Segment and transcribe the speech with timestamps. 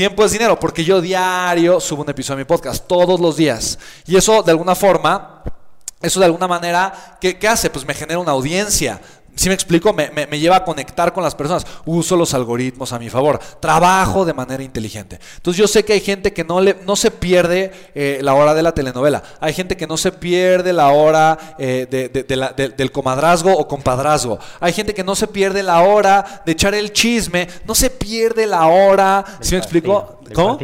[0.00, 3.78] Tiempo es dinero, porque yo diario subo un episodio de mi podcast, todos los días.
[4.06, 5.44] Y eso de alguna forma,
[6.00, 7.68] eso de alguna manera, ¿qué, qué hace?
[7.68, 8.98] Pues me genera una audiencia.
[9.34, 11.66] Si me explico, me, me, lleva a conectar con las personas.
[11.86, 13.38] Uso los algoritmos a mi favor.
[13.60, 15.18] Trabajo de manera inteligente.
[15.36, 18.54] Entonces yo sé que hay gente que no, le, no se pierde eh, la hora
[18.54, 19.22] de la telenovela.
[19.40, 23.66] Hay gente que no se pierde la hora eh, de, de, la, del comadrazgo o
[23.66, 24.38] compadrazgo.
[24.60, 27.48] Hay gente que no se pierde la hora de echar el chisme.
[27.66, 29.24] No se pierde la hora.
[29.40, 30.20] ¿Sí me explico?
[30.34, 30.58] ¿Cómo?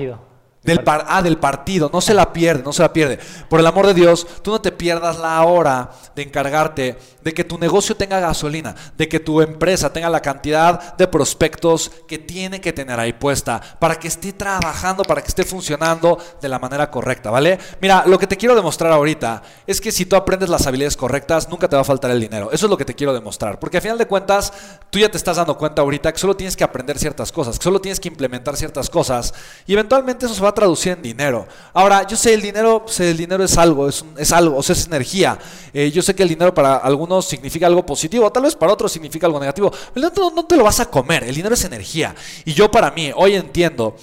[0.66, 3.18] Del ah, del partido, no se la pierde, no se la pierde.
[3.48, 7.44] Por el amor de Dios, tú no te pierdas la hora de encargarte de que
[7.44, 12.60] tu negocio tenga gasolina, de que tu empresa tenga la cantidad de prospectos que tiene
[12.60, 16.90] que tener ahí puesta, para que esté trabajando, para que esté funcionando de la manera
[16.90, 17.58] correcta, ¿vale?
[17.80, 21.48] Mira, lo que te quiero demostrar ahorita es que si tú aprendes las habilidades correctas,
[21.48, 22.50] nunca te va a faltar el dinero.
[22.52, 24.52] Eso es lo que te quiero demostrar, porque a final de cuentas,
[24.90, 27.64] tú ya te estás dando cuenta ahorita que solo tienes que aprender ciertas cosas, que
[27.64, 29.34] solo tienes que implementar ciertas cosas,
[29.66, 31.46] y eventualmente eso se va a traducir en dinero.
[31.72, 34.74] Ahora, yo sé, el dinero, sé, el dinero es algo, es, es algo, o sea,
[34.74, 35.38] es energía.
[35.72, 38.90] Eh, yo sé que el dinero para algunos significa algo positivo, tal vez para otros
[38.90, 39.72] significa algo negativo.
[39.94, 42.12] El dinero no te lo vas a comer, el dinero es energía.
[42.44, 43.94] Y yo para mí, hoy entiendo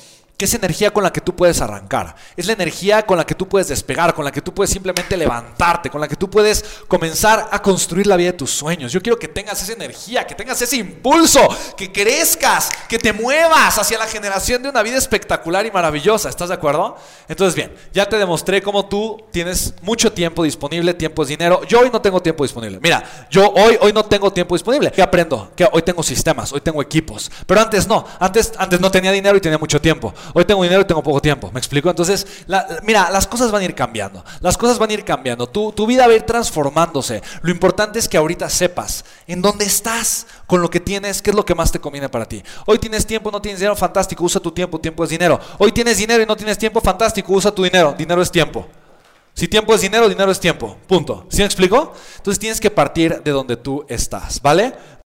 [0.44, 3.48] es energía con la que tú puedes arrancar, es la energía con la que tú
[3.48, 7.50] puedes despegar, con la que tú puedes simplemente levantarte, con la que tú puedes comenzar
[7.52, 8.92] a construir la vida de tus sueños.
[8.92, 13.78] Yo quiero que tengas esa energía, que tengas ese impulso, que crezcas, que te muevas
[13.78, 16.30] hacia la generación de una vida espectacular y maravillosa.
[16.30, 16.98] ¿Estás de acuerdo?
[17.28, 21.64] Entonces, bien, ya te demostré cómo tú tienes mucho tiempo disponible, tiempo es dinero.
[21.66, 22.80] Yo hoy no tengo tiempo disponible.
[22.82, 24.92] Mira, yo hoy, hoy no tengo tiempo disponible.
[24.92, 25.52] ¿Qué aprendo?
[25.56, 27.32] Que hoy tengo sistemas, hoy tengo equipos.
[27.46, 30.14] Pero antes no, antes, antes no tenía dinero y tenía mucho tiempo.
[30.34, 31.52] Hoy tengo dinero y tengo poco tiempo.
[31.52, 31.90] ¿Me explico?
[31.90, 32.26] Entonces,
[32.84, 34.24] mira, las cosas van a ir cambiando.
[34.42, 35.48] Las cosas van a ir cambiando.
[35.48, 37.22] Tu, tu vida va a ir transformándose.
[37.42, 41.36] Lo importante es que ahorita sepas en dónde estás, con lo que tienes, qué es
[41.36, 42.44] lo que más te conviene para ti.
[42.66, 44.80] Hoy tienes tiempo, no tienes dinero, fantástico, usa tu tiempo.
[44.80, 45.40] Tiempo es dinero.
[45.60, 47.94] Hoy tienes dinero y no tienes tiempo, fantástico, usa tu dinero.
[47.98, 48.68] Dinero es tiempo.
[49.36, 50.78] Si tiempo es dinero, dinero es tiempo.
[50.88, 51.26] Punto.
[51.30, 51.94] ¿Sí me explico?
[52.18, 54.74] Entonces tienes que partir de donde tú estás, ¿vale?